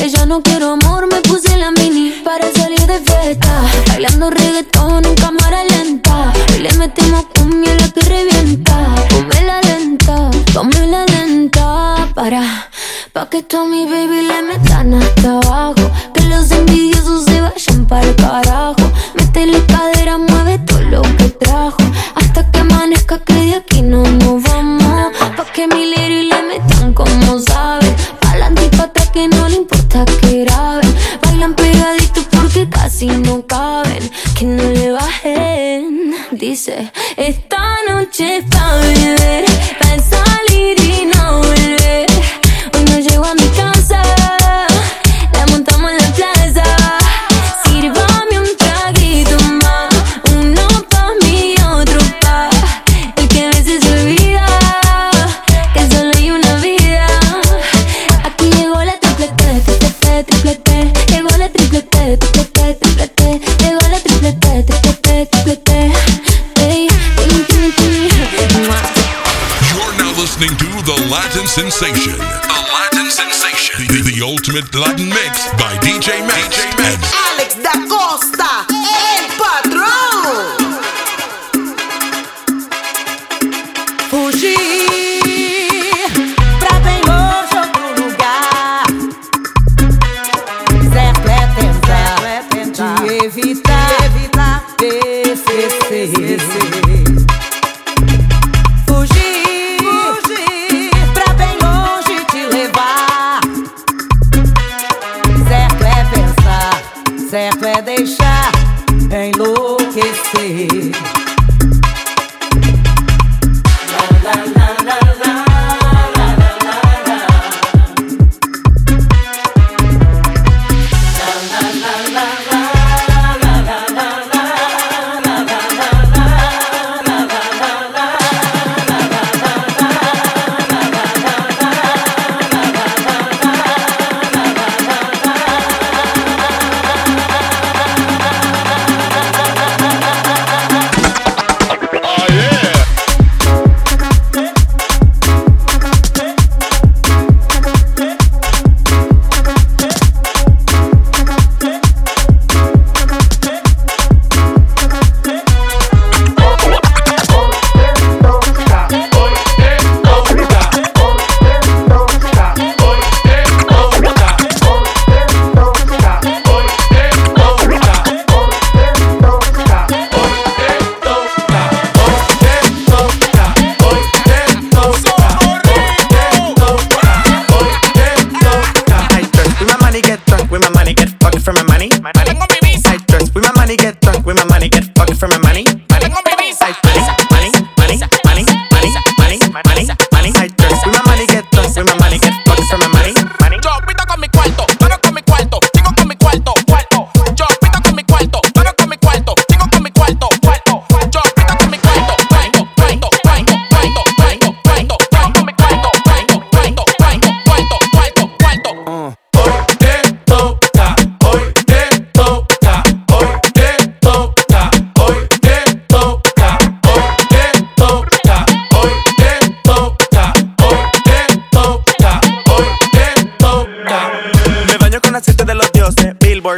Ella 0.00 0.26
no 0.26 0.42
quiero 0.42 0.72
amor, 0.72 1.06
me 1.06 1.20
puse 1.20 1.56
la 1.56 1.70
mini 1.70 2.10
para 2.24 2.50
salir 2.50 2.84
de 2.92 2.98
fiesta. 2.98 3.52
Bailando 3.86 4.30
reggaetón 4.30 5.04
en 5.04 5.14
cámara 5.14 5.62
lenta. 5.74 6.32
Hoy 6.50 6.58
le 6.58 6.72
metemos 6.72 7.24
cumbia 7.36 7.72
la 7.76 7.88
que 7.90 8.00
revienta. 8.00 8.74
Ponme 9.10 9.40
la 9.50 9.60
lenta, 9.60 10.30
ponme 10.52 10.86
la 10.88 11.06
lenta 11.06 12.08
para. 12.16 12.68
Pa' 13.12 13.28
que 13.30 13.44
tú 13.44 13.58
a 13.58 13.64
mi 13.64 13.84
baby 13.84 14.22
le 14.30 14.42
metan 14.42 14.94
hasta 14.94 15.38
abajo. 15.38 15.84
Que 16.14 16.22
los 16.22 16.50
envidiosos 16.50 17.26
se 17.26 17.40
vayan 17.40 17.86
para 17.86 18.08
el 18.08 18.16
carajo. 18.16 18.86
Métele 19.14 19.64
cadera, 19.66 20.18
mueve 20.18 20.58
todo 20.66 20.80
lo 20.80 21.02
que 21.02 21.28
trajo. 21.42 21.76
Amanezca 22.92 23.18
que 23.20 23.32
de 23.32 23.54
aquí 23.54 23.80
no 23.80 24.02
nos 24.02 24.42
vamos. 24.42 25.16
Pa' 25.34 25.46
que 25.54 25.66
mi 25.66 25.94
lady 25.94 26.24
le 26.24 26.42
metan 26.42 26.92
como 26.92 27.38
saben. 27.38 27.96
Pa'lante 28.20 28.66
y 28.66 28.68
pa' 28.68 28.84
atrás 28.84 29.08
que 29.08 29.28
no 29.28 29.48
le 29.48 29.56
importa 29.56 30.04
que 30.20 30.44
graben. 30.44 30.94
Bailan 31.22 31.54
pegaditos 31.54 32.26
porque 32.30 32.68
casi 32.68 33.06
no 33.06 33.46
caben. 33.46 34.10
Que 34.38 34.44
no 34.44 34.62
le 34.62 34.92
bajen. 34.92 36.14
Dice, 36.32 36.92
esta 37.16 37.62
noche 37.88 38.36
es 38.36 38.44
pa' 38.44 38.76
beber, 38.76 39.44
Sensation. 71.52 72.16
The 72.16 72.66
Latin 72.72 73.10
Sensation. 73.10 73.84
The, 73.86 74.00
the 74.10 74.22
ultimate 74.24 74.74
Latin 74.74 75.10
mix 75.10 75.52
by 75.60 75.76
DJ 75.84 76.26
Max. 76.26 76.64
And 76.64 76.96
Alex 77.04 77.21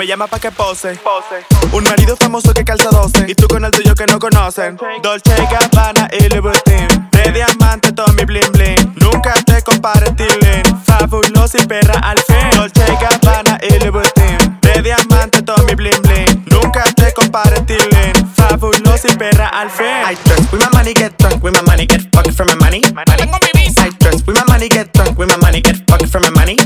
me 0.05 0.09
llama 0.09 0.26
pa' 0.26 0.38
que 0.38 0.50
pose. 0.50 1.00
Un 1.72 1.84
marido 1.84 2.14
famoso 2.14 2.52
que 2.52 2.62
calza 2.62 2.90
12 2.90 3.24
y 3.26 3.34
tú 3.34 3.48
con 3.48 3.64
el 3.64 3.70
tuyo 3.70 3.94
que 3.94 4.05
no 4.07 4.18
conocen. 4.18 4.76
Dolce 5.02 5.34
Gabbana 5.50 6.09
y 6.12 6.28
Louboutin. 6.28 7.09
De 7.11 7.32
diamante 7.32 7.90
todo 7.90 8.09
mi 8.09 8.24
bling 8.26 8.52
bling. 8.52 8.94
Nunca 8.96 9.32
te 9.46 9.62
compares, 9.62 10.14
Tilín. 10.14 10.62
Fabuloso 10.84 11.57
y 11.57 11.66
perra 11.66 11.98
al 12.00 12.18
fin. 12.18 12.50
Dolce 12.55 12.84
Gabbana 13.00 13.59
y 13.62 13.82
Louboutin. 13.82 14.61
De 14.61 14.82
diamante 14.82 15.40
todo 15.40 15.64
mi 15.64 15.74
bling 15.74 16.02
bling. 16.02 16.44
Nunca 16.50 16.82
te 16.94 17.11
compares, 17.14 17.64
Tilín. 17.64 18.12
Fabuloso 18.36 19.09
y 19.09 19.16
perra 19.16 19.48
al 19.48 19.70
fin. 19.70 19.86
I 19.86 20.16
dress 20.26 20.52
with 20.52 20.61
my 20.61 20.68
money, 20.74 20.92
get 20.92 21.16
drunk 21.16 21.42
with 21.42 21.55
my 21.55 21.62
money, 21.62 21.86
get 21.86 22.02
fucked 22.12 22.34
from 22.34 22.48
my 22.48 22.57
money. 22.57 22.82
I 22.94 23.05
dress 24.00 24.22
with 24.26 24.36
my 24.36 24.44
money, 24.48 24.68
get 24.68 24.92
drunk 24.92 25.18
with 25.18 25.30
my 25.30 25.38
money, 25.38 25.62
get 25.62 25.78
fucked 25.88 26.09
from 26.09 26.24
my 26.24 26.30
money, 26.30 26.59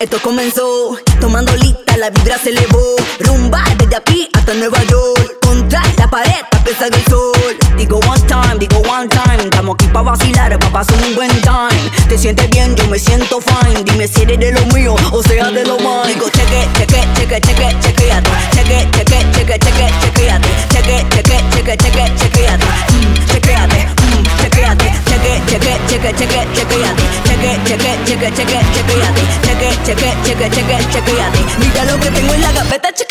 esto 0.00 0.18
comenzó 0.22 0.96
tomando 1.20 1.54
lista, 1.56 1.94
la 1.98 2.08
vibra 2.08 2.38
se 2.38 2.48
elevó. 2.48 2.96
Rumba 3.20 3.62
desde 3.76 3.96
aquí 3.96 4.28
hasta 4.32 4.54
Nueva 4.54 4.82
York. 4.84 5.38
Contra 5.42 5.82
la 5.98 6.08
pared, 6.08 6.42
a 6.52 6.64
pesar 6.64 6.90
del 6.90 7.04
sol. 7.04 7.56
Digo 7.76 8.00
one 8.08 8.20
time, 8.22 8.58
digo 8.58 8.78
one 8.88 9.08
time. 9.08 9.44
Estamos 9.44 9.74
aquí 9.74 9.86
pa' 9.88 10.00
vacilar, 10.00 10.58
pa' 10.58 10.70
pasar 10.72 10.96
un 11.06 11.14
buen 11.14 11.30
time. 11.42 11.90
Te 12.08 12.16
sientes 12.16 12.48
bien, 12.48 12.74
yo 12.76 12.86
me 12.86 12.98
siento 12.98 13.40
fine. 13.42 13.84
Dime 13.84 14.08
si 14.08 14.22
eres 14.22 14.38
de 14.38 14.52
lo 14.52 14.64
mío 14.74 14.96
o 15.12 15.22
sea 15.22 15.50
de 15.50 15.66
lo 15.66 15.76
mío. 15.76 16.02
Digo 16.06 16.30
cheque, 16.30 16.66
cheque, 16.78 17.06
cheque, 17.16 17.40
cheque, 17.42 17.76
chequeate. 17.82 18.30
Cheque, 18.54 18.88
cheque, 18.92 19.26
cheque, 19.32 19.58
cheque, 19.58 19.86
chequeate. 20.00 20.46
Cheque, 20.72 21.06
cheque, 21.10 21.44
cheque, 21.52 21.76
cheque, 21.76 22.04
chequeate. 22.16 22.64
Mm, 22.88 23.26
chequeate, 23.26 23.86
mm, 24.00 24.24
chequeate. 24.40 24.88
Cheque, 25.10 25.42
cheque, 25.46 25.74
cheque, 25.88 26.10
cheque, 26.16 26.40
chequeate. 26.54 26.96
Cheque, 27.26 27.52
cheque, 27.66 27.92
cheque, 28.06 28.28
cheque, 28.34 28.60
chequeate. 28.74 28.99
Cheque, 29.84 30.14
cheque, 30.24 30.50
cheque, 30.50 30.50
cheque, 30.50 30.76
chequeate. 30.90 31.40
Mira 31.58 31.84
lo 31.84 31.98
que 31.98 32.10
tengo 32.10 32.34
en 32.34 32.42
la 32.42 32.52
gaveta, 32.52 32.92
check 32.92 33.10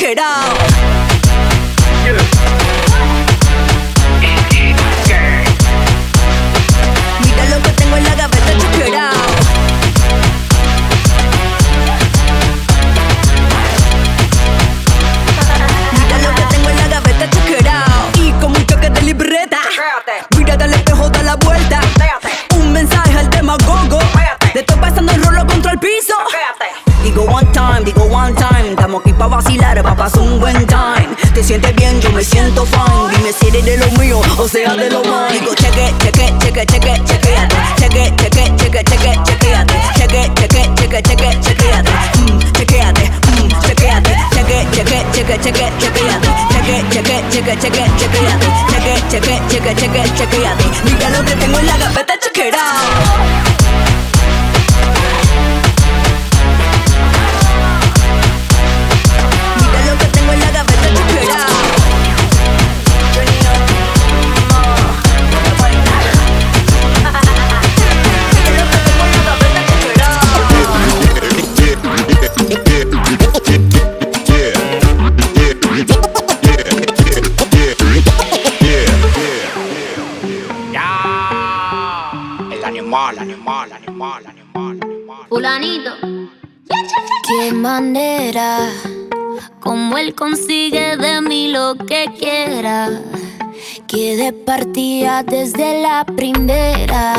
de 33.62 33.78
lo 33.78 33.88
mío, 34.00 34.22
o 34.38 34.48
sea 34.48 34.76
de 34.76 34.90
lo. 34.90 35.02
Digo 35.32 35.54
cheque, 35.56 35.94
cheque, 36.00 36.34
cheque, 36.40 36.66
cheque, 36.66 37.04
chequeate. 37.06 37.56
Cheque, 37.80 38.14
cheque, 38.18 38.56
cheque, 38.58 38.84
cheque, 38.84 39.20
chequeate. 39.26 39.72
Cheque, 39.98 40.32
cheque, 40.40 40.70
cheque, 40.76 41.02
cheque, 41.08 41.30
chequeate. 41.42 41.90
Mm, 42.20 42.40
chequeate, 42.54 43.12
mm, 43.28 43.50
chequeate. 43.66 44.10
Cheque, 44.34 44.68
cheque, 44.74 45.00
cheque, 45.14 45.36
cheque, 45.44 45.66
chequeate. 45.80 46.24
Cheque, 46.52 46.76
cheque, 46.92 47.24
cheque, 47.32 47.56
cheque, 47.62 47.84
chequeate. 48.00 48.40
Cheque, 48.72 48.94
cheque, 49.12 49.36
cheque, 49.50 49.76
cheque, 49.76 50.02
chequeate. 50.18 50.64
Mira 50.86 51.10
lo 51.10 51.26
que 51.26 51.36
tengo 51.36 51.60
en 51.60 51.68
la 51.68 51.78
gaveta, 51.78 52.14
check 52.20 52.30
Fulanito. 85.60 85.92
Qué 87.28 87.52
manera, 87.54 88.72
como 89.60 89.98
él 89.98 90.16
consigue 90.16 90.96
de 90.96 91.22
mí 91.22 91.50
lo 91.50 91.76
que 91.76 92.10
quiera. 92.18 92.90
Que 93.88 94.16
de 94.16 94.32
partida 94.32 95.24
desde 95.24 95.82
la 95.82 96.06
primera. 96.06 97.16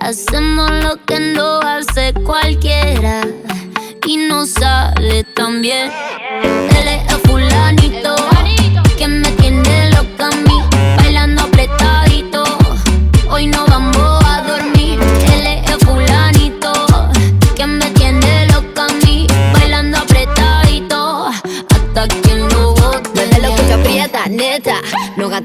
Hacemos 0.00 0.70
lo 0.82 0.96
que 1.04 1.20
no 1.20 1.60
hace 1.60 2.12
cualquiera. 2.24 3.22
Y 4.06 4.16
no 4.16 4.46
sale 4.46 5.24
tan 5.36 5.62
bien. 5.62 5.92
Él 6.42 6.88
es 6.88 7.12
el 7.12 7.20
fulanito. 7.20 8.16
Que 8.96 9.06
me 9.06 9.30
tiene 9.32 9.90
loca 9.90 10.26
a 10.26 10.30
mí. 10.30 10.60
Bailando 10.96 11.42
apretadito. 11.42 12.07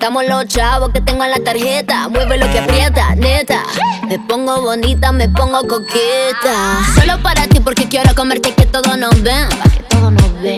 Nos 0.04 0.12
gastamos 0.12 0.38
los 0.38 0.54
chavos 0.54 0.90
que 0.90 1.00
tengo 1.00 1.24
en 1.24 1.32
la 1.32 1.40
tarjeta. 1.40 2.10
Mueve 2.10 2.38
lo 2.38 2.52
que 2.52 2.60
aprieta, 2.60 3.16
neta. 3.16 3.64
Me 4.06 4.20
pongo 4.20 4.62
bonita, 4.62 5.14
me 5.14 5.30
pongo 5.30 5.66
coqueta. 5.66 6.82
Solo 6.94 7.24
para 7.24 7.48
ti 7.48 7.62
porque 7.62 7.88
quiero 7.88 8.14
comerte 8.14 8.54
que 8.54 8.66
todos 8.66 8.98
nos 8.98 9.22
ven. 9.22 9.48
Que 9.48 9.84
todos 9.84 10.12
nos 10.12 10.42
ven. 10.42 10.58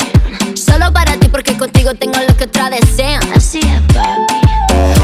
Solo 0.58 0.92
para 0.92 1.16
ti 1.18 1.28
porque 1.28 1.56
contigo 1.56 1.94
tengo 1.94 2.20
lo 2.28 2.36
que 2.36 2.46
otras 2.46 2.72
desean. 2.72 3.22
Así 3.36 3.60
es, 3.60 3.82
papi. 3.94 4.34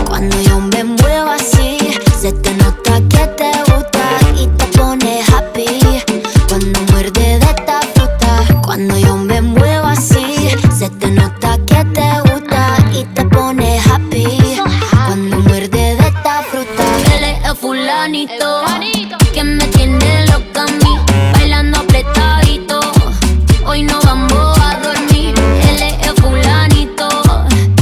Cuando 0.08 0.42
yo 0.42 0.60
me 0.60 0.86
muevo 0.86 1.30
así, 1.30 1.78
se 2.20 2.32
te 2.32 2.52
nota 2.56 2.94
que 3.10 3.28
te 3.38 3.52
gusta 3.72 4.10
y 4.36 4.48
te 4.48 4.66
pone 4.76 5.22
happy. 5.22 6.02
Cuando 6.48 6.82
muerde 6.92 7.38
de 7.38 7.46
esta 7.46 7.80
fruta, 7.94 8.62
cuando 8.64 8.98
yo 8.98 9.18
me 9.18 9.40
muevo 9.40 9.86
así, 9.86 10.50
se 10.76 10.90
te 10.90 11.12
nota 11.12 11.41
el 18.16 18.28
fulanito 18.28 19.18
que 19.34 19.44
me 19.44 19.66
tiene 19.68 20.26
loca 20.28 20.64
a 20.64 20.66
mí, 20.66 21.00
bailando 21.34 21.80
apretadito. 21.80 22.80
Hoy 23.66 23.84
no 23.84 24.00
vamos 24.02 24.60
a 24.60 24.80
dormir. 24.80 25.34
Él 25.70 25.82
es 25.82 26.08
el 26.08 26.16
fulanito 26.16 27.08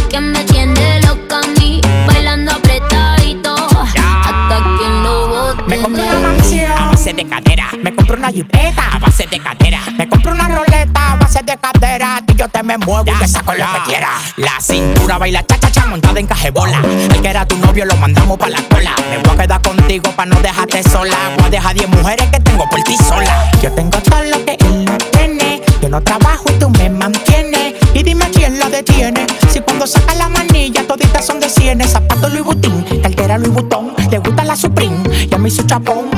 que 0.09 0.19
me 0.19 0.43
tiene 0.45 1.01
loca 1.01 1.39
a 1.39 1.59
mí, 1.59 1.81
bailando 2.05 2.51
apretadito. 2.51 3.55
Hasta 3.55 4.57
que 4.77 4.89
lo 5.03 5.27
bote. 5.29 5.63
Me 5.67 5.81
compré 5.81 6.03
una 6.03 6.19
mansión 6.19 6.71
a 6.71 6.85
base 6.89 7.13
de 7.13 7.25
cadera. 7.27 7.69
Me 7.81 7.95
compré 7.95 8.15
una 8.17 8.31
jipeta 8.31 8.83
a 8.91 8.99
base 8.99 9.25
de 9.25 9.39
cadera. 9.39 9.81
Me 9.97 10.07
compré 10.07 10.31
una 10.31 10.47
roleta 10.47 11.13
a 11.13 11.15
base 11.15 11.41
de 11.43 11.57
cadera. 11.57 12.23
Yo 12.39 12.47
te 12.47 12.63
me 12.63 12.77
muevo 12.77 13.03
y 13.05 13.19
te 13.19 13.27
saco 13.27 13.51
lo 13.51 13.65
que 13.65 13.89
quieras. 13.89 14.33
La 14.37 14.61
cintura 14.61 15.17
baila 15.17 15.45
cha 15.45 15.59
cha 15.59 15.69
cha 15.69 15.85
montada 15.87 16.21
en 16.21 16.25
cajebola. 16.25 16.81
El 17.13 17.21
que 17.21 17.27
era 17.27 17.45
tu 17.45 17.57
novio 17.57 17.83
lo 17.83 17.97
mandamos 17.97 18.37
pa' 18.37 18.47
la 18.47 18.61
cola. 18.69 18.95
Me 19.09 19.17
voy 19.17 19.33
a 19.33 19.41
quedar 19.41 19.61
contigo 19.61 20.09
pa' 20.15 20.25
no 20.25 20.39
dejarte 20.39 20.81
sola. 20.83 21.17
Voy 21.35 21.47
a 21.47 21.49
dejar 21.49 21.75
10 21.75 21.89
mujeres 21.89 22.29
que 22.31 22.39
tengo 22.39 22.63
por 22.69 22.81
ti 22.83 22.95
sola. 22.95 23.51
Yo 23.61 23.69
tengo 23.73 23.99
todo 23.99 24.23
lo 24.23 24.45
que 24.45 24.55
él 24.57 24.85
no 24.85 24.97
tiene. 25.11 25.61
Yo 25.81 25.89
no 25.89 26.01
trabajo 26.01 26.45
y 26.47 26.53
tú 26.53 26.69
me 26.69 26.89
mantienes. 26.89 27.73
Y 27.93 28.03
dime 28.03 28.31
quién 28.31 28.57
la 28.57 28.69
detiene. 28.69 29.27
Si 29.51 29.59
cuando 29.59 29.85
saca 29.85 30.15
la 30.15 30.29
manilla 30.29 30.87
toditas 30.87 31.25
son 31.25 31.41
de 31.41 31.49
cienes. 31.49 31.89
Zapato 31.89 32.29
Louis 32.29 32.45
Vuitton, 32.45 32.85
cartera 33.01 33.37
Louis 33.37 33.51
Vuitton. 33.51 33.93
Le 34.09 34.17
gusta 34.19 34.45
la 34.45 34.55
Supreme 34.55 35.03
y 35.29 35.35
a 35.35 35.37
mí 35.37 35.51
su 35.51 35.63
chapón. 35.63 36.09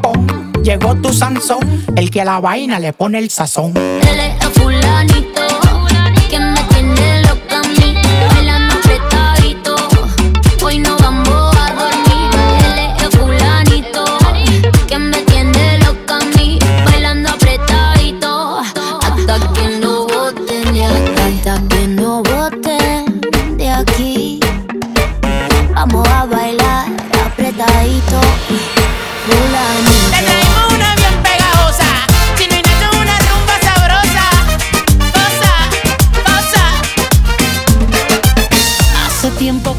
pom. 0.00 0.24
Llegó 0.62 0.94
tu 0.94 1.12
Sansón, 1.12 1.84
el 1.96 2.12
que 2.12 2.20
a 2.20 2.24
la 2.24 2.38
vaina 2.38 2.78
le 2.78 2.92
pone 2.92 3.18
el 3.18 3.28
sazón. 3.28 3.76
Él 3.76 4.20
es 4.20 4.48
fulanito 4.50 5.63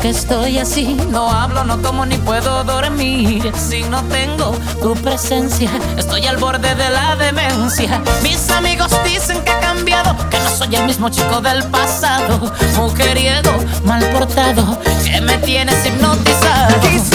que 0.06 0.12
estoy 0.12 0.60
así, 0.60 0.95
no 1.10 1.32
hablo, 1.32 1.64
no 1.64 1.82
como 1.82 2.06
ni 2.06 2.16
puedo 2.18 2.64
dormir. 2.64 3.51
Si 3.58 3.82
no 3.86 4.03
tengo 4.03 4.53
tu 4.80 4.93
presencia, 4.93 5.68
estoy 5.97 6.28
al 6.28 6.38
borde 6.38 6.76
de 6.76 6.89
la 6.91 7.16
demencia. 7.16 8.03
Mis 8.22 8.51
amigos 8.51 8.91
dicen 9.03 9.41
que 9.43 9.51
he 9.51 9.60
cambiado, 9.60 10.16
que 10.30 10.38
no 10.41 10.49
soy 10.51 10.76
el 10.76 10.86
mismo 10.86 11.10
chico 11.10 11.41
del 11.41 11.64
pasado. 11.72 12.53
Mujeriego, 12.78 13.51
mal 13.84 14.08
portado, 14.12 14.80
que 15.03 15.20
me 15.22 15.39
tienes 15.39 15.84
hipnotizado. 15.88 17.14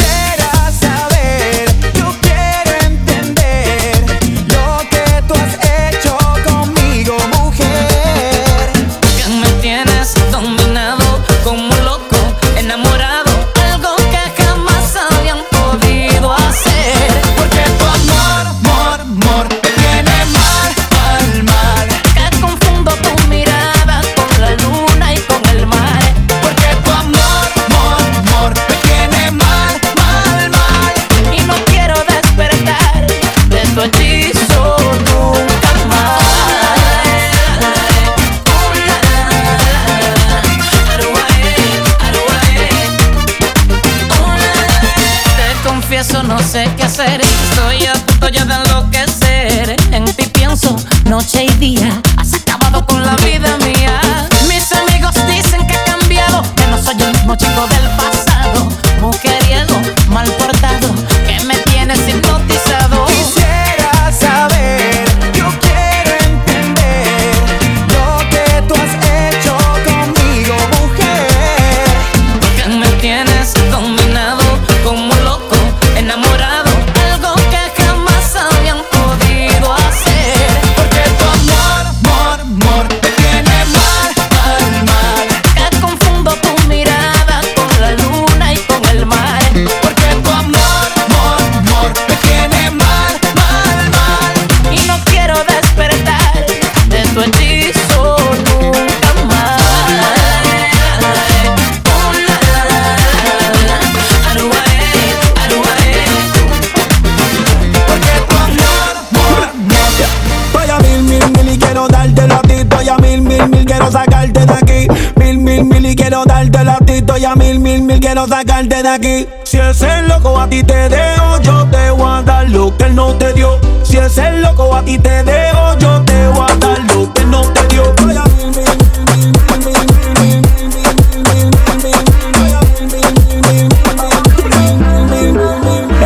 Dártelo 112.11 112.35
a 112.35 112.43
ti. 112.43 112.53
Estoy 112.55 112.89
a 112.89 112.97
mil, 112.99 113.23
mil, 113.23 113.49
mil, 113.49 113.65
quiero 113.65 113.91
sacarte 113.91 114.47
de 114.47 114.53
aquí. 114.53 114.89
Mil, 115.17 115.39
mil, 115.39 115.65
mil 115.65 115.87
y 115.87 115.97
quiero 115.97 116.25
dártelo 116.25 116.73
a 116.73 116.79
ti. 116.79 116.95
Estoy 116.95 117.25
a 117.25 117.35
mil, 117.35 117.61
mil, 117.61 117.83
mil, 117.83 118.01
quiero 118.01 118.27
sacarte 118.27 118.83
de 118.83 118.89
aquí. 118.89 119.29
Si 119.45 119.59
ese 119.59 120.03
loco 120.03 120.39
a 120.39 120.49
ti 120.49 120.63
te 120.63 120.89
dejo, 120.89 121.41
yo 121.43 121.67
te 121.67 121.91
voy 121.91 122.11
a 122.11 122.23
dar 122.23 122.49
lo 122.49 122.77
que 122.77 122.85
él 122.85 122.95
no 122.95 123.15
te 123.15 123.33
dio. 123.33 123.59
Si 123.83 123.97
ese 123.97 124.31
loco 124.39 124.75
a 124.75 124.83
ti 124.83 124.99
te 124.99 125.25
dejo, 125.25 125.79
yo 125.79 126.03
te 126.03 126.27
voy 126.29 126.47
a 126.51 126.57
dar 126.57 126.79
lo 126.95 127.13
que 127.13 127.23
él 127.23 127.31
no 127.31 127.43
te 127.53 127.67
dio. 127.69 127.83
Estoy 127.85 128.17
a 128.17 128.25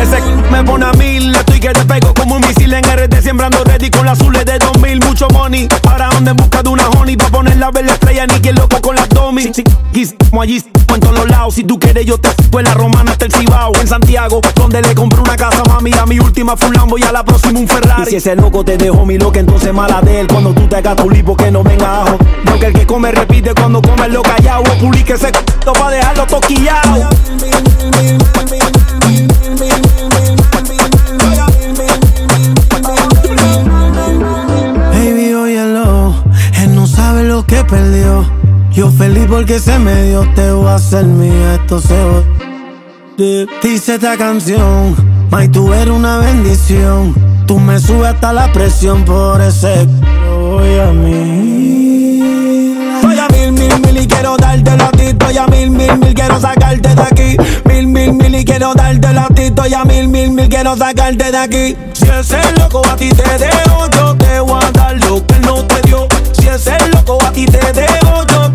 Ese 0.01 0.21
me 0.51 0.63
pone 0.63 0.85
a 0.85 0.91
mil, 0.93 1.33
estoy 1.33 1.59
que 1.59 1.69
te 1.69 1.85
pego 1.85 2.13
como 2.13 2.35
un 2.35 2.41
misil 2.41 2.73
en 2.73 2.83
RT 2.83 3.21
Sembrando 3.21 3.63
ready 3.63 3.89
con 3.89 4.05
las 4.05 4.19
azules 4.19 4.45
de 4.45 4.59
2000, 4.59 4.94
mucho 5.25 5.39
money 5.39 5.67
Ahora 5.89 6.09
en 6.17 6.35
busca 6.35 6.63
de 6.63 6.69
una 6.69 6.89
honey 6.89 7.17
Pa' 7.17 7.29
poner 7.29 7.57
la 7.57 7.71
verde 7.71 7.91
estrella, 7.91 8.27
ni 8.27 8.39
quien 8.39 8.55
loco 8.55 8.79
con 8.81 8.95
las 8.95 9.09
domi 9.09 9.51
como 10.29 10.41
allí, 10.41 10.61
en 10.93 10.99
todos 10.99 11.15
los 11.15 11.27
lados 11.29 11.55
Si 11.55 11.63
tú 11.63 11.79
quieres 11.79 12.05
yo 12.05 12.17
te 12.17 12.29
fue 12.51 12.63
la 12.63 12.73
romana 12.73 13.11
hasta 13.11 13.25
el 13.25 13.31
Cibao 13.31 13.73
En 13.79 13.87
Santiago, 13.87 14.41
donde 14.55 14.81
le 14.81 14.93
compré 14.93 15.21
una 15.21 15.35
casa 15.35 15.63
mami 15.67 15.93
A 15.93 16.05
mi 16.05 16.19
última 16.19 16.57
fue 16.57 16.67
un 16.69 16.73
Lambo 16.75 16.97
y 16.97 17.03
a 17.03 17.11
la 17.11 17.23
próxima 17.23 17.59
un 17.59 17.67
Ferrari 17.67 18.03
Y 18.03 18.05
si 18.05 18.15
ese 18.17 18.35
loco 18.35 18.63
te 18.63 18.77
dejó 18.77 19.05
mi 19.05 19.17
loca, 19.17 19.39
entonces 19.39 19.73
mala 19.73 20.01
de 20.01 20.21
él 20.21 20.27
Cuando 20.27 20.53
tú 20.53 20.67
te 20.67 20.77
hagas 20.77 20.95
tu 20.97 21.09
lipo 21.09 21.35
que 21.35 21.51
no 21.51 21.63
venga 21.63 22.01
ajo 22.01 22.17
Porque 22.45 22.67
el 22.67 22.73
que 22.73 22.85
come 22.85 23.11
repite 23.11 23.53
cuando 23.53 23.81
come 23.81 24.09
lo 24.09 24.21
callado 24.21 24.63
O 24.63 24.79
publique 24.79 25.13
ese 25.13 25.27
c*** 25.27 25.33
pa' 25.63 25.91
dejarlo 25.91 26.25
toquillao 26.27 27.09
perdió. 37.67 38.25
Yo 38.71 38.91
feliz 38.91 39.25
porque 39.29 39.59
se 39.59 39.79
me 39.79 40.03
dio, 40.03 40.27
te 40.35 40.51
voy 40.51 40.67
a 40.67 40.75
hacer 40.75 41.05
mía, 41.05 41.55
esto 41.55 41.79
se 41.79 41.95
va. 42.03 42.21
Dice 43.63 43.95
esta 43.95 44.17
canción, 44.17 44.95
May, 45.31 45.47
tú 45.47 45.73
eres 45.73 45.93
una 45.93 46.17
bendición. 46.17 47.15
Tú 47.45 47.59
me 47.59 47.79
subes 47.79 48.13
hasta 48.13 48.33
la 48.33 48.51
presión 48.51 49.05
por 49.05 49.39
ese 49.39 49.87
voy 50.55 50.79
a 50.79 50.91
mí. 50.91 52.73
Voy 53.01 53.19
a 53.19 53.27
mil, 53.29 53.51
mil, 53.51 53.79
mil 53.81 53.97
y 53.97 54.07
quiero 54.07 54.37
darte 54.37 54.71
a 54.71 54.91
ti. 54.91 55.03
Estoy 55.03 55.37
a 55.37 55.47
mil, 55.47 55.69
mil, 55.69 55.97
mil, 55.97 56.13
quiero 56.13 56.39
sacarte 56.39 56.95
de 56.95 57.01
aquí. 57.01 57.37
Mil, 57.65 57.87
mil, 57.87 58.13
mil 58.13 58.35
y 58.35 58.45
quiero 58.45 58.73
darte 58.73 59.07
a 59.07 59.27
ti. 59.27 59.43
Estoy 59.43 59.73
a 59.73 59.83
mil, 59.83 60.07
mil, 60.07 60.31
mil, 60.31 60.49
quiero 60.49 60.75
sacarte 60.75 61.31
de 61.31 61.37
aquí. 61.37 61.75
Si 61.93 62.07
ese 62.07 62.39
loco 62.59 62.81
a 62.85 62.95
ti 62.95 63.09
te 63.09 63.37
dejo, 63.37 63.89
yo 63.91 64.15
te 64.15 64.39
voy 64.39 64.63
a 64.63 64.71
dar 64.71 64.95
lo 65.05 65.25
que 65.25 65.34
hacer 66.55 66.87
loco, 66.93 67.17
a 67.21 67.31
ti 67.31 67.45
te 67.45 67.73
dejo 67.73 68.25
yo. 68.27 68.54